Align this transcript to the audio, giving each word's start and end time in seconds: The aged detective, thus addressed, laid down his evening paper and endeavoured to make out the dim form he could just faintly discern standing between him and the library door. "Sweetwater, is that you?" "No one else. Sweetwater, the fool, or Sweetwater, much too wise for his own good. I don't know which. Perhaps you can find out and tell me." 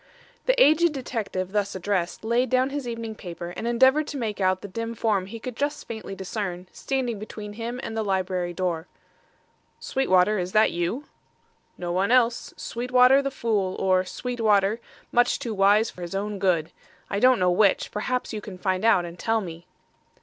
The 0.47 0.59
aged 0.59 0.93
detective, 0.95 1.51
thus 1.51 1.75
addressed, 1.75 2.23
laid 2.23 2.49
down 2.49 2.71
his 2.71 2.87
evening 2.87 3.13
paper 3.13 3.51
and 3.51 3.67
endeavoured 3.67 4.07
to 4.07 4.17
make 4.17 4.41
out 4.41 4.61
the 4.63 4.67
dim 4.67 4.95
form 4.95 5.27
he 5.27 5.39
could 5.39 5.55
just 5.55 5.87
faintly 5.87 6.15
discern 6.15 6.65
standing 6.71 7.19
between 7.19 7.53
him 7.53 7.79
and 7.83 7.95
the 7.95 8.01
library 8.01 8.51
door. 8.51 8.87
"Sweetwater, 9.79 10.39
is 10.39 10.53
that 10.53 10.71
you?" 10.71 11.03
"No 11.77 11.91
one 11.91 12.09
else. 12.11 12.51
Sweetwater, 12.57 13.21
the 13.21 13.29
fool, 13.29 13.75
or 13.75 14.03
Sweetwater, 14.03 14.81
much 15.11 15.37
too 15.37 15.53
wise 15.53 15.91
for 15.91 16.01
his 16.01 16.15
own 16.15 16.39
good. 16.39 16.71
I 17.07 17.19
don't 17.19 17.37
know 17.37 17.51
which. 17.51 17.91
Perhaps 17.91 18.33
you 18.33 18.41
can 18.41 18.57
find 18.57 18.83
out 18.83 19.05
and 19.05 19.19
tell 19.19 19.39
me." 19.39 19.67